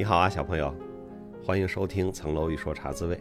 [0.00, 0.74] 你好啊，小朋友，
[1.44, 3.14] 欢迎收听《层楼一说茶滋味》。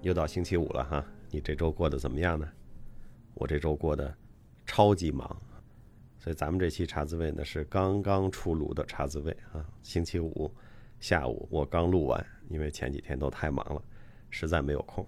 [0.00, 2.48] 又到星期五了哈，你这周过得怎么样呢？
[3.34, 4.16] 我这周过得
[4.64, 5.28] 超级忙，
[6.18, 9.62] 所以咱们这期茶滋味呢是刚刚出炉的茶滋味啊。
[9.82, 10.50] 星期五
[11.00, 13.82] 下午我刚录完，因为前几天都太忙了，
[14.30, 15.06] 实在没有空。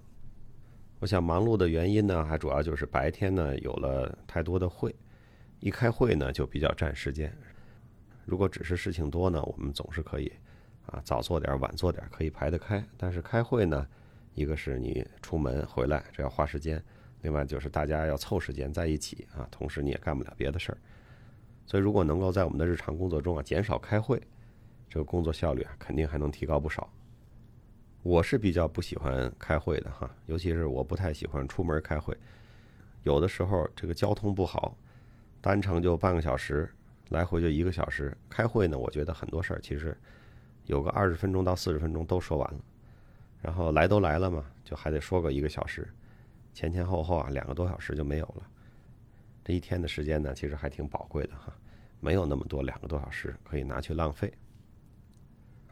[0.99, 4.95] 我想忙碌的原因呢，还主要就是白天呢有了太多的会，
[5.61, 7.35] 一开会呢就比较占时间。
[8.25, 10.33] 如果只是事情多呢，我们总是可以
[10.87, 12.85] 啊早做点晚做点，可以排得开。
[12.97, 13.87] 但是开会呢，
[14.35, 16.83] 一个是你出门回来这要花时间，
[17.23, 20.79] 另外就是大家要凑时间在一起啊，同时你也干不了别的事儿。
[21.67, 24.23] 所以如果能够在我们的日常工作中啊减少开会，
[24.89, 26.93] 这个工作效率啊肯定还能提高不少。
[28.03, 32.15] 我是比较不喜欢开会的哈，尤其是我不太喜欢出门开会，
[33.03, 34.77] 有的时候这个交通不好，
[35.41, 36.71] 单程就半个小时，
[37.15, 38.15] 来回就一个小时。
[38.29, 39.97] 开会呢，我觉得很多事儿其实
[40.67, 42.61] 有个二十分钟到四十分钟都说完了，
[43.41, 45.89] 然后来都来了嘛，就还得说个一个小时，
[46.53, 48.43] 前前后后啊两个多小时就没有了。
[49.43, 51.51] 这一天的时间呢，其实还挺宝贵的哈，
[52.01, 54.31] 没有那么多两个多小时可以拿去浪费。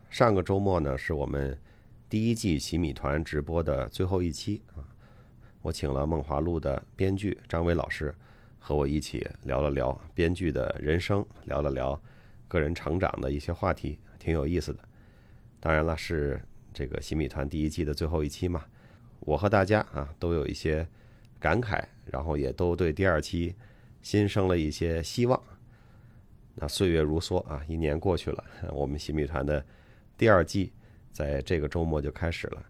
[0.08, 1.58] 上个周末呢，是我们。
[2.08, 4.84] 第一季洗米团直播的最后一期啊，
[5.62, 8.14] 我请了梦华录的编剧张伟老师
[8.64, 12.00] 和我一起聊了聊编剧的人生，聊了聊
[12.46, 14.78] 个人成长的一些话题，挺有意思的。
[15.58, 16.40] 当然了，是
[16.72, 18.64] 这个新米团第一季的最后一期嘛，
[19.18, 20.86] 我和大家啊都有一些
[21.40, 23.52] 感慨，然后也都对第二期
[24.00, 25.42] 新生了一些希望。
[26.54, 29.64] 那岁月如梭啊，一年过去了，我们新米团的
[30.16, 30.72] 第二季。
[31.12, 32.64] 在这个周末就开始了，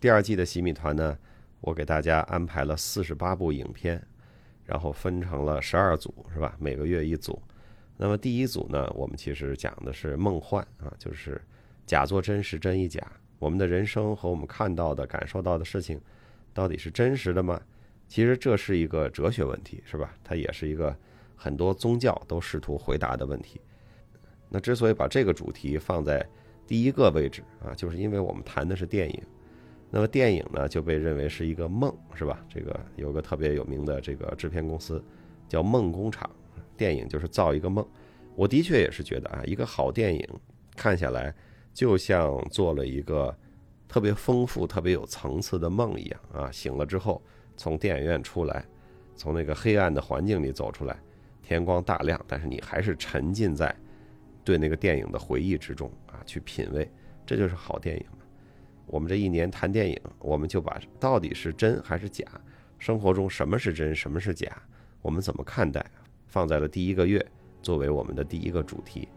[0.00, 1.16] 第二季的新米团呢，
[1.60, 4.04] 我给大家安排了四十八部影片，
[4.66, 6.54] 然后分成了十二组，是吧？
[6.58, 7.40] 每个月一组。
[7.96, 11.40] 那么第一组呢，我们其实讲的是梦幻啊，就是
[11.86, 13.00] 假作真实，真亦假。
[13.38, 16.00] 我们的人生和我们看到的、感受到的事情，
[16.52, 17.60] 到底是真实的吗？
[18.08, 20.14] 其实这是一个哲学问题，是吧？
[20.22, 20.94] 它也是一个
[21.34, 23.60] 很多宗教都试图回答的问题。
[24.48, 26.26] 那之所以把这个主题放在
[26.66, 29.22] 第一个位置啊，就是因为我们谈的是电影，
[29.90, 32.44] 那么电影呢就被认为是一个梦，是吧？
[32.48, 35.02] 这个有个特别有名的这个制片公司
[35.48, 36.28] 叫梦工厂，
[36.76, 37.86] 电影就是造一个梦。
[38.34, 40.28] 我的确也是觉得啊，一个好电影
[40.76, 41.34] 看下来
[41.72, 43.34] 就像做了一个
[43.88, 46.50] 特别丰富、特别有层次的梦一样啊。
[46.50, 47.22] 醒了之后
[47.56, 48.64] 从电影院出来，
[49.14, 50.98] 从那个黑暗的环境里走出来，
[51.42, 53.74] 天光大亮，但是你还是沉浸在。
[54.44, 56.88] 对那个电影的回忆之中啊，去品味，
[57.26, 58.06] 这就是好电影。
[58.86, 62.24] 我们这一年谈电影，我们就把到底是真还是假，
[62.78, 64.50] 生活中什么是真，什么是假，
[65.02, 65.84] 我们怎么看待，
[66.26, 67.24] 放在了第一个月
[67.62, 69.08] 作为我们的第一个主题。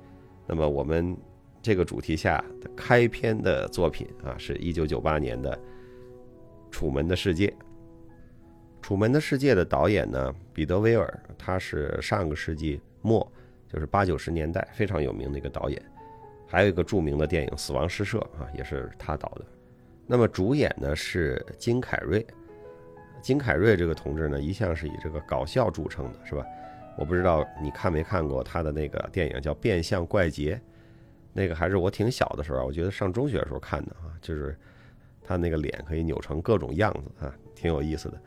[0.47, 1.15] 那么我们
[1.61, 5.55] 这个主题下的开篇的作品啊，是一九九八年的
[6.71, 7.47] 《楚门的世界》。
[8.81, 13.31] 《楚门的世界》的导演呢，彼得·威尔，他是上个世纪末。
[13.71, 15.79] 就是八九十年代非常有名的一个导演，
[16.47, 19.45] 还有一个著名的电影《死亡诗社》啊，也是他导的。
[20.11, 22.25] 那么主演呢是金凯瑞，
[23.21, 26.43] 金凯瑞这个同志呢一向是以这个搞笑著称的，是吧？
[26.97, 30.55] 我不知道你看没看过他的那个电影叫《变相怪杰》，
[31.31, 34.57] 那个还是我挺小的时候，我觉得上中学的时候看的啊，就是
[35.21, 38.19] 他那个脸可以扭成各种样子啊，挺有意思的。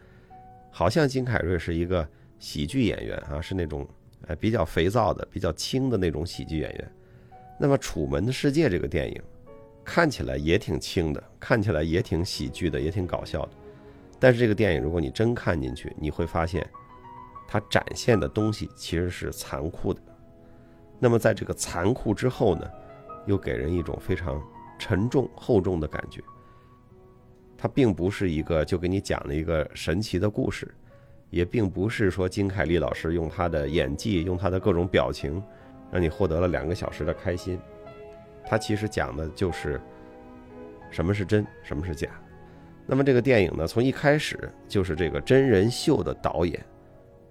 [0.70, 3.84] 好像金凯瑞是一个喜剧演员啊，是那种。
[4.28, 6.92] 哎，比较肥皂的、比较轻的那种喜剧演员。
[7.58, 9.20] 那么，《楚门的世界》这个电影
[9.84, 13.50] 看起来也挺轻的，看起来也挺喜剧的，也挺搞笑的。
[14.18, 16.68] 但是，这个电影如果你真看进去，你会发现，
[17.48, 20.00] 它展现的东西其实是残酷的。
[20.98, 22.70] 那么，在这个残酷之后呢，
[23.26, 24.40] 又给人一种非常
[24.78, 26.22] 沉重厚重的感觉。
[27.58, 30.72] 它并不是一个就给你讲了一个神奇的故事。
[31.30, 35.42] 也并不是说金凯利老师用他的演技，用他的各种表情，
[35.90, 37.58] 让你获得了两个小时的开心。
[38.44, 39.80] 他其实讲的就是
[40.90, 42.08] 什么是真，什么是假。
[42.86, 46.62] 那么这个电影呢，从一开始就是这个真人秀的导演，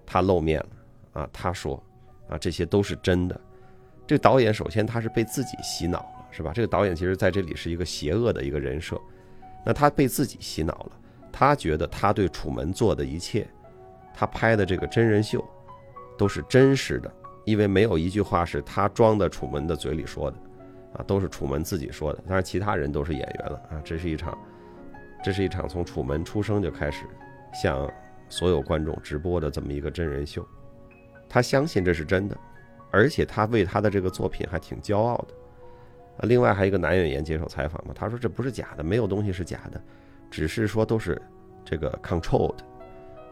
[0.06, 1.82] 他露面了啊，他说
[2.28, 3.40] 啊，这些都是真的。
[4.06, 6.52] 这个导演首先他是被自己洗脑了，是吧？
[6.54, 9.00] 这个导演其实在这里是一个邪恶的一个人设。
[9.64, 10.92] 那他被自己洗脑了，
[11.30, 13.46] 他觉得他对楚门做的一切。
[14.14, 15.42] 他拍的这个真人秀，
[16.18, 17.10] 都是真实的，
[17.44, 20.36] 因为没有一句话是他装的楚门的嘴里说的，
[20.94, 22.18] 啊，都是楚门自己说的。
[22.26, 23.80] 当然，其他人都是演员了啊。
[23.84, 24.36] 这是一场，
[25.22, 27.04] 这是一场从楚门出生就开始
[27.52, 27.90] 向
[28.28, 30.46] 所有观众直播的这么一个真人秀。
[31.28, 32.36] 他相信这是真的，
[32.90, 35.34] 而且他为他的这个作品还挺骄傲的。
[36.18, 39.80] 啊，另外还有一个男演员接受采访嘛，他说这不是假的，没有东西是假的，
[40.30, 41.20] 只是说都是
[41.64, 42.58] 这个 controlled，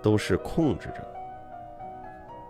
[0.01, 1.07] 都是控制着。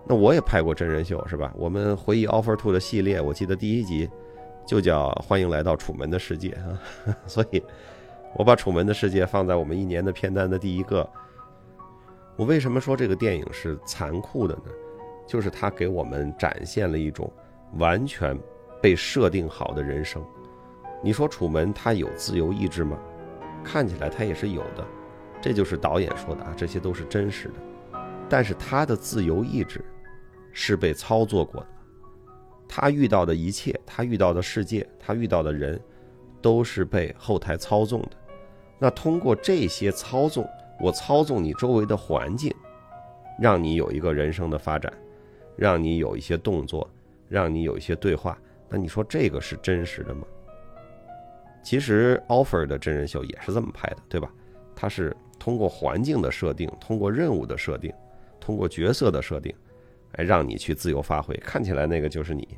[0.07, 1.53] 那我也拍过真人秀是吧？
[1.57, 4.09] 我们回忆 Offer Two 的系列，我记得第一集
[4.67, 7.63] 就叫《欢迎来到楚门的世界》啊， 所以
[8.35, 11.09] 我把《楚门的世界》放在我们一年的片单的第一个。
[12.37, 14.71] 我为什么说这个电影是残酷的呢？
[15.27, 17.31] 就是它给我们展现了一种
[17.75, 18.39] 完全
[18.81, 20.25] 被设定好的人生。
[21.03, 22.99] 你说楚门他有自由意志吗？
[23.63, 24.87] 看起来他也是有的，
[25.41, 28.01] 这就是导演说的啊，这些都是真实的。
[28.29, 29.85] 但是他的自由意志
[30.53, 31.67] 是被操作过的，
[32.73, 35.79] 他遇到的一切，他遇到的世界，他遇到的人，
[36.41, 38.11] 都是被后台操纵的。
[38.79, 40.49] 那通过这些操纵。
[40.83, 42.51] 我操纵你周围的环境，
[43.39, 44.91] 让你有一个人生的发展，
[45.55, 46.89] 让你有一些动作，
[47.29, 48.39] 让你有一些对话。
[48.67, 50.27] 那你说这个是真实的吗？
[51.63, 54.33] 其实 offer 的真人秀也是这么拍的，对吧？
[54.75, 57.93] 它是通过环境的设定，通过任务的设定，
[58.41, 59.55] 通过角色的设定，
[60.13, 61.35] 哎，让你去自由发挥。
[61.37, 62.49] 看起来那个就是你。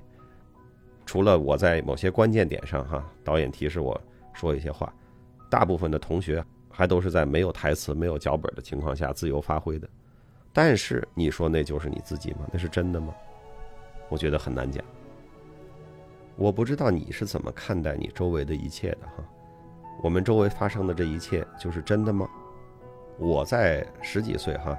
[1.05, 4.01] 除了我在某些关键点上，哈，导演提示我
[4.33, 4.93] 说一些话，
[5.51, 6.45] 大部分的同学。
[6.75, 9.87] 还都是在没有台词、没有脚本的情况下自由发挥的，
[10.55, 12.49] 但是你说那就是你自己吗？
[12.51, 13.15] 那是真的吗？
[14.09, 14.83] 我觉得很难讲。
[16.35, 19.23] 我不知道你是怎么看待你周围的一切的哈。
[20.03, 22.27] 我们周围发生的这一切就是真的吗？
[23.19, 24.75] 我在十几岁哈，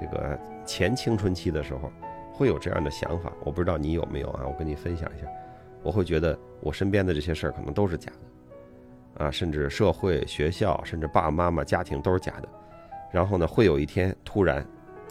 [0.00, 1.90] 这个前青春期的时候
[2.32, 4.44] 会有这样的想法，我不知道你有没有啊？
[4.46, 5.26] 我跟你分享一下，
[5.82, 9.24] 我会觉得我身边的这些事儿可能都是假的。
[9.24, 12.48] 啊，甚至社会、学校，甚至爸爸妈妈、家庭都是假的。
[13.12, 14.66] 然后呢，会有一天突然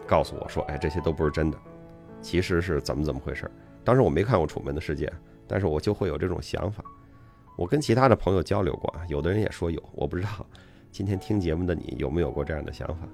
[0.05, 1.57] 告诉我说：“哎，这些都不是真的，
[2.21, 3.49] 其实是怎么怎么回事？”
[3.81, 5.07] 当时我没看过《楚门的世界》，
[5.47, 6.83] 但是我就会有这种想法。
[7.57, 10.29] 我跟其他的朋友交流过啊，有的人也说有，我不知道
[10.91, 13.07] 今天听节目的你有没有过这样的想法。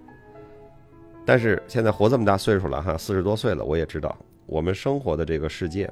[1.30, 4.18] 但是现在活这么大岁数了哈，四十多岁了，我也知道
[4.48, 5.88] 我们生活的这个世界，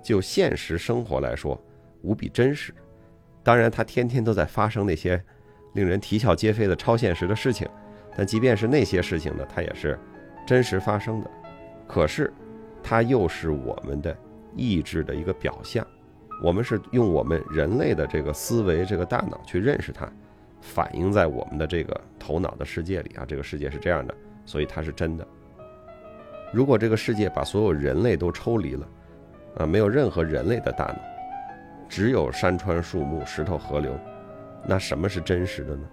[0.00, 1.60] 就现实生活来说，
[2.02, 2.72] 无比真实。
[3.42, 5.20] 当然，它天天都在发生那些
[5.74, 7.68] 令人啼笑皆非的超现实的事情，
[8.16, 9.98] 但即便是那些事情呢，它也是
[10.46, 11.30] 真实发生的。
[11.88, 12.32] 可是，
[12.84, 14.16] 它又是我们的
[14.54, 15.84] 意志的一个表象。
[16.40, 20.08] 我们是用我们人类的这个思维、这个大脑去认识它，
[20.60, 23.24] 反映在我们的这个头脑的世界里啊。
[23.26, 24.14] 这个世界是这样的，
[24.46, 25.26] 所以它是真的。
[26.52, 28.88] 如果这个世界把所有人类都抽离了，
[29.58, 30.98] 啊，没有任何人类的大脑。
[31.88, 33.92] 只有山川树木、石头河流，
[34.64, 35.86] 那什么是真实的呢？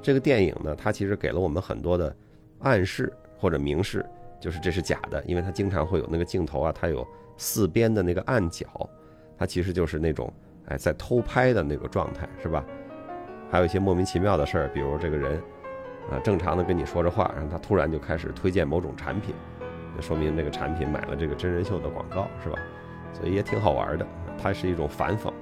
[0.00, 2.14] 这个电影呢，它其实给了我们很多的
[2.60, 4.06] 暗示或者明示，
[4.40, 7.06] 就是这是假的，因为它经常会有那个镜头啊，它有
[7.36, 8.88] 四边的那个暗角，
[9.36, 10.32] 它其实就是那种
[10.68, 12.64] 哎在偷拍的那个状态，是吧？
[13.50, 15.38] 还有一些莫名其妙的事儿，比如这个人
[16.10, 19.34] 啊正常的跟你说着话，然后他突然就开始推荐某种产品，
[19.96, 22.58] 就说明那个产品买了这个真人秀的广告，是吧？
[23.12, 24.06] 所以也挺好玩的。
[24.36, 25.32] 它是一种反讽，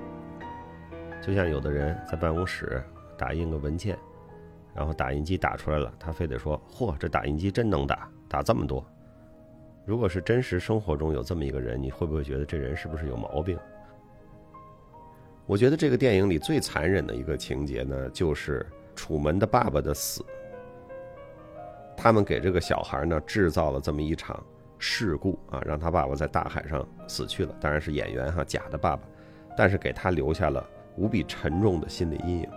[1.23, 2.83] 就像有的人在办公室
[3.19, 3.99] 打印个文件，
[4.75, 8.85] 然后打印机打出来了，他非得说：“嚯，这打印机真能打，打这么多。”
[9.85, 13.59] 如果是真实生活中有这么一个人，你会不会觉得这人是不是有毛病？
[15.45, 20.25] 我觉得这个电影里最残忍的一个情节呢，就是楚门的爸爸的死。
[21.97, 24.43] 他们给这个小孩呢制造了这么一场。
[24.79, 29.03] 事故啊，让他爸爸在大海上死去了，当然是演员哈，假的爸爸，
[29.57, 30.63] 但是给他留下了
[30.99, 32.49] 无比沉重的心理阴影。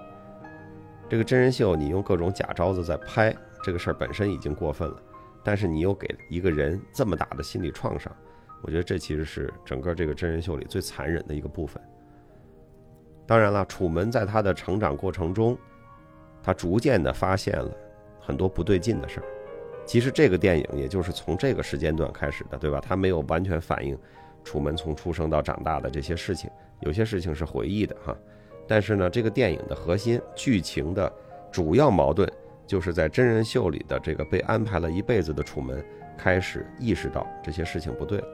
[1.07, 5.01] 这个真人秀，你用各种假招子在拍，这个事儿本身已经过分了，
[5.45, 8.13] 但是你又给一个人这么大的心理创伤，
[8.63, 11.81] 我觉得这其实是整个这个真人秀里最残忍的一个部分。
[13.25, 15.57] 当然了，楚门在他的成长过程中，
[16.43, 17.71] 他逐渐的发现了
[18.29, 19.25] 很多不对劲的事儿。
[19.87, 22.79] 其实这个电影也就是从这个时间段开始的，对吧？
[22.79, 23.97] 它没有完全反映
[24.43, 26.47] 楚门从出生到长大的这些事情，
[26.81, 28.15] 有些事情是回忆的哈。
[28.67, 31.11] 但是呢，这个电影的核心剧情的
[31.51, 32.31] 主要矛盾，
[32.67, 35.83] 就是在真人秀里的这个被安排了一辈子的楚门
[36.15, 38.27] 开始意识到这些事情不对了。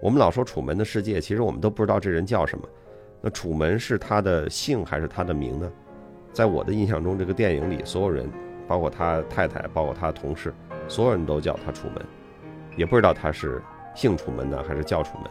[0.00, 2.68] 我们老说楚门的世界，其实我们都不知道这人叫什么。
[3.20, 5.68] 那楚门是他的姓还是他的名呢？
[6.32, 8.30] 在我的印象中，这个电影里所有人，
[8.68, 10.54] 包括他太太，包括他的同事。
[10.86, 12.06] 所有人都叫他楚门，
[12.76, 13.60] 也不知道他是
[13.94, 15.30] 姓楚门呢，还是叫楚门。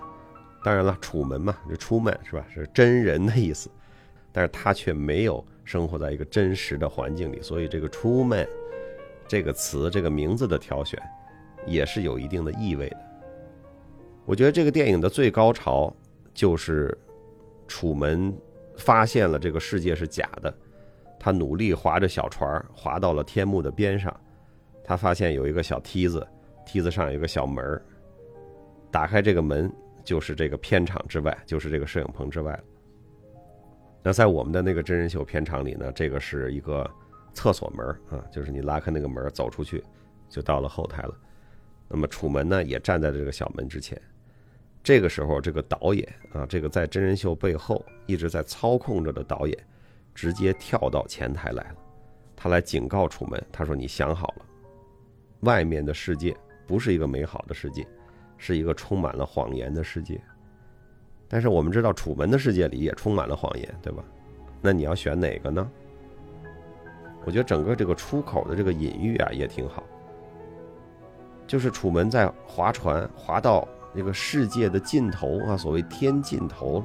[0.63, 2.45] 当然了，楚门嘛，这出门是吧？
[2.53, 3.69] 是真人的意思，
[4.31, 8.45] 但是他却没有生活在一个真实的环境里，所以这个出门
[9.27, 11.01] 这个词、这个名字的挑选，
[11.65, 12.97] 也是有一定的意味的。
[14.25, 15.93] 我觉得这个电影的最高潮
[16.33, 16.95] 就是
[17.67, 18.35] 楚门
[18.77, 20.53] 发现了这个世界是假的，
[21.27, 24.17] 他努力划着小船划到了天幕的边上，
[24.81, 26.25] 他发现有一个小梯子，
[26.65, 27.81] 梯子上有一个小门
[28.89, 29.69] 打开这个门
[30.05, 32.57] 就是这个片场之外，就是这个摄影棚之外。
[34.01, 36.89] 那在我们的那个真人秀片场里呢，这个是一个
[37.33, 39.83] 厕所门啊，就是你拉开那个门走出去，
[40.29, 41.13] 就到了后台了。
[41.89, 44.01] 那么楚门呢也站在这个小门之前。
[44.81, 49.57] 这个时候，这个导演啊，这个在真人秀背后一直在操控着的导演，
[50.17, 51.75] 直接跳到前台来了。
[52.35, 54.45] 他来警告楚门，他说：“你想好了，
[55.41, 57.87] 外面的世界不是一个美好的世界，
[58.35, 60.19] 是一个充满了谎言的世界。
[61.27, 64.03] 但是我们知道，楚门的世界里也充满了谎言，对吧？
[64.59, 65.69] 那你要选哪个呢？
[67.23, 69.83] 我觉得整个这个出口的这个隐喻啊，也挺好。
[71.45, 76.83] 就是楚门在划船，划到。”这个世界的尽头啊，所谓天尽头，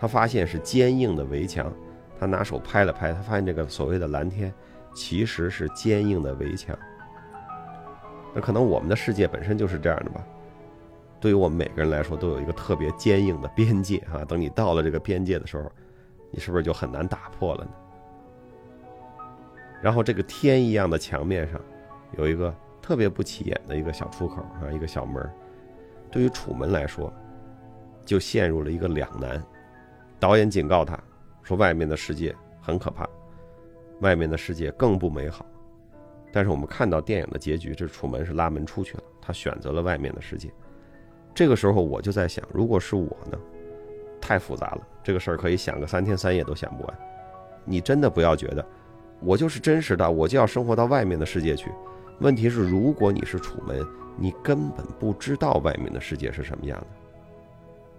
[0.00, 1.72] 他发现是坚硬的围墙。
[2.18, 4.52] 他拿手拍了拍，他发现这个所谓的蓝天，
[4.94, 6.76] 其实是坚硬的围墙。
[8.34, 10.24] 那可能我们的世界本身就是这样的吧？
[11.20, 14.24] 对于我们每个人来说，都有一个特别坚硬的边界啊。
[14.26, 15.70] 等你到了这个边界的时候，
[16.30, 17.70] 你是不是就很难打破了呢？
[19.80, 21.60] 然后这个天一样的墙面上，
[22.18, 25.30] 有一个特别不起眼的一个小出口啊，一个小门。
[26.10, 27.12] 对于楚门来说，
[28.04, 29.42] 就陷入了一个两难。
[30.20, 30.98] 导演警告他
[31.44, 33.08] 说：“外面的世界很可怕，
[34.00, 35.46] 外面的世界更不美好。”
[36.32, 40.50] 但是我们看到电影的结局，这楚门是拉门出去了，他选择了外面的世界。
[41.32, 43.38] 这个时候我就在想，如果是我呢？
[44.20, 46.98] 太复杂了，这个事儿可以想个三天三夜都想不完。
[47.64, 48.66] 你真的不要觉得，
[49.20, 51.70] 我就是真实的，我就要生活到外面的世界去。
[52.20, 53.84] 问题是，如果你是楚门。
[54.16, 56.86] 你根本不知道外面的世界是什么样的。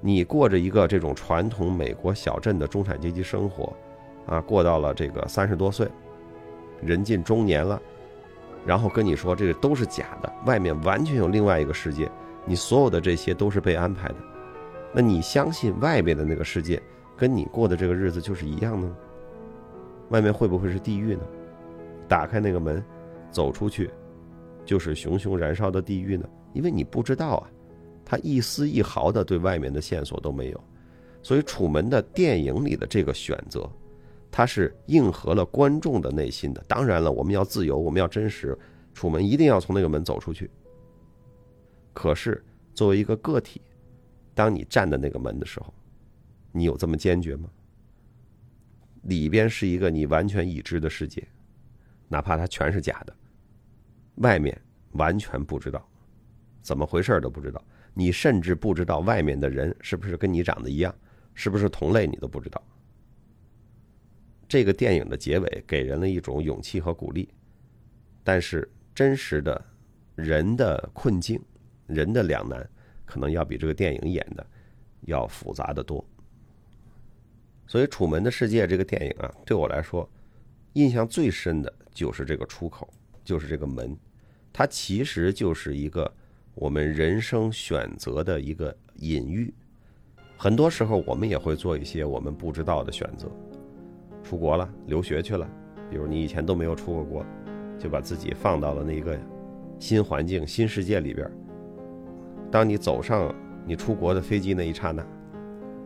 [0.02, 3.74] 你过着一个这种传统美国小镇的中产阶级生活，
[4.28, 5.88] 啊，过到了这个三十多岁，
[6.82, 7.82] 人近中年了，
[8.66, 12.10] 然后跟你说这个都是假的，外面完全有另外一个世界，
[12.46, 14.16] 你所有的这些都是被安排的。
[14.94, 16.82] 那你相信外面的那个世界
[17.18, 18.96] 跟你过的这个日子就是一样的吗？
[20.10, 21.22] 外面会不会是地狱呢？
[22.08, 22.84] 打开那个门，
[23.32, 23.90] 走出去。
[24.64, 26.28] 就是熊熊燃烧的地狱呢？
[26.54, 27.50] 因为你不知道啊，
[28.06, 30.64] 他一丝一毫的对外面的线索都没有，
[31.24, 33.68] 所以楚门的电影里的这个选择，
[34.30, 36.64] 他是应和了观众的内心的。
[36.68, 38.56] 当然了，我们要自由，我们要真实，
[38.94, 40.50] 楚门一定要从那个门走出去。
[41.94, 43.60] 可是作为一个个体，
[44.34, 45.74] 当你站在那个门的时候，
[46.52, 47.50] 你有这么坚决吗？
[49.04, 51.28] 里边是一个你完全已知的世界，
[52.08, 53.16] 哪怕它全是假的。
[54.16, 54.60] 外面
[54.92, 55.88] 完全不知道，
[56.62, 57.64] 怎么回事都不知道。
[57.96, 60.94] 你甚至不知道外面的人是不是跟你长得一样，
[61.34, 62.62] 是不是同类，你都不知道。
[64.48, 67.28] 这个电影的结尾给人了一种勇气和鼓励，
[68.24, 69.66] 但是真实的
[70.14, 71.42] 人的困境、
[71.88, 72.70] 人的两难，
[73.06, 74.46] 可能要比这个电影演的
[75.02, 76.06] 要复杂的多。
[77.66, 80.08] 所以，《楚门的世界》这个电影啊，对我来说，
[80.74, 82.88] 印象最深的就是这个出口。
[83.24, 83.98] 就是这个门，
[84.54, 86.14] 它其实就是一个
[86.56, 89.54] 我们人生选择的一个隐喻。
[90.38, 93.30] 很多时候，我们也会做一些我们不知道的选择，
[94.24, 95.46] 出国了，留学去了。
[95.90, 97.26] 比如你以前都没有出过国，
[97.78, 99.20] 就把自己放到了那个
[99.80, 101.30] 新环境、新世界里边。
[102.50, 103.36] 当你走上
[103.66, 105.06] 你出国的飞机那一刹那，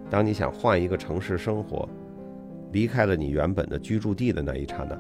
[0.08, 1.90] 当你想换一个城市生活，
[2.72, 4.96] 离开了你原本的居住地的那一刹那，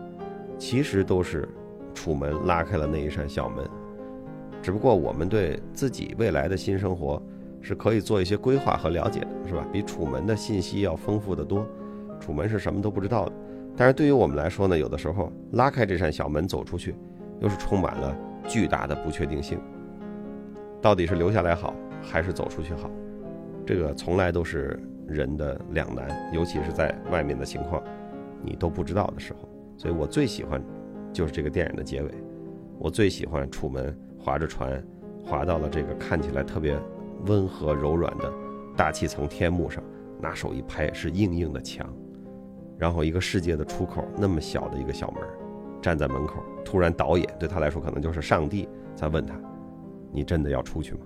[0.57, 1.47] 其实都是。
[1.91, 3.67] 楚门拉开了那一扇小门，
[4.61, 7.21] 只不过我们对自己未来的新生活
[7.61, 9.65] 是可以做一些规划和了解的，是吧？
[9.71, 11.65] 比楚门的信息要丰富的多。
[12.19, 13.31] 楚门是什么都不知道的，
[13.75, 16.95] 但是对于我们来说呢，有的时候拉开这扇小门走出去，
[17.39, 18.15] 又是充满了
[18.47, 19.59] 巨大的不确定性。
[20.81, 22.89] 到底是留下来好，还是走出去好？
[23.65, 27.81] 这个从来都是人的两难，尤其是在外面的情况
[28.43, 29.47] 你都不知道的时候。
[29.77, 30.61] 所以我最喜欢。
[31.11, 32.11] 就是这个电影的结尾，
[32.77, 34.83] 我最喜欢楚门划着船，
[35.23, 36.77] 划到了这个看起来特别
[37.25, 38.31] 温和柔软的
[38.75, 39.83] 大气层天幕上，
[40.21, 41.87] 拿手一拍是硬硬的墙，
[42.77, 45.23] 然后一个世界的出口那么小的一个小门，
[45.81, 49.33] 站在门口，突然导演对他来说可能就是上帝在问他
[50.11, 50.99] ：“你真的要出去吗？”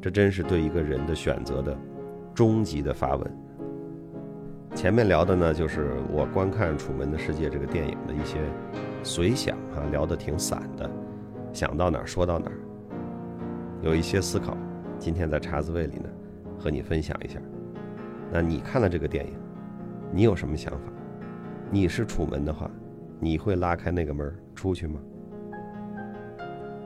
[0.00, 1.76] 这真是对一个人的选择的
[2.32, 3.38] 终极的发问。
[4.74, 8.38] 前面聊的呢，就是我观看《楚门的世界》这个电影的一些
[9.02, 10.88] 随想啊，聊得挺散的，
[11.56, 12.58] 想到哪儿说到哪儿，
[13.80, 14.54] 有一些思考，
[14.98, 16.10] 今天在茶滋味里呢，
[16.58, 17.40] 和你分享一下。
[18.30, 19.32] 那你看了这个电影，
[20.12, 20.92] 你有什么想法？
[21.70, 22.70] 你是楚门的话，
[23.18, 25.00] 你会拉开那个门出去吗？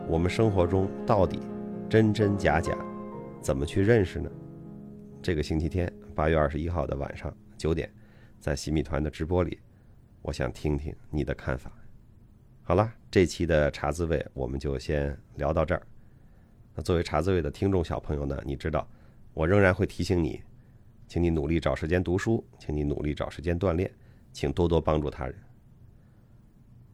[0.07, 1.41] 我们生活中到底
[1.89, 2.73] 真真假假，
[3.41, 4.31] 怎么去认识呢？
[5.21, 7.91] 这个星期天八月二十一号的晚上九点，
[8.39, 9.59] 在洗米团的直播里，
[10.23, 11.73] 我想听听你的看法。
[12.63, 15.83] 好了，这期的茶滋味我们就先聊到这儿。
[16.75, 18.87] 那作为茶滋味的听众小朋友呢，你知道，
[19.35, 20.41] 我仍然会提醒你，
[21.09, 23.91] 请你努力找时间读书，请你努力找时间锻炼，
[24.33, 25.35] 请多多帮助他人。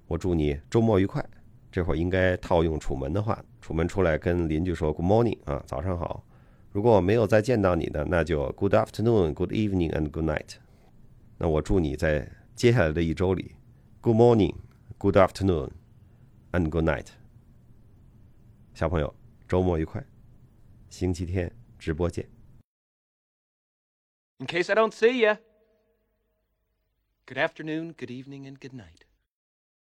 [0.06, 1.24] 我祝你周末愉快。
[1.68, 6.24] 这会儿应该套用楚门的话，楚门出来跟邻居说 “Good morning” 啊，早上好。
[6.72, 10.54] 如果我没有再见到你的，那就 “Good afternoon”、“Good evening” and “Good night”。
[11.36, 13.56] 那我祝你在接下来的一周里
[14.00, 14.54] ，“Good morning”、
[14.99, 15.71] “Good afternoon”
[16.51, 17.07] and “Good night”。
[18.73, 19.13] 小朋友，
[19.47, 20.05] 周末愉快，
[20.89, 22.29] 星期天直播见。
[24.39, 25.37] In case I don't see you,
[27.25, 29.04] good afternoon, good evening, and good night.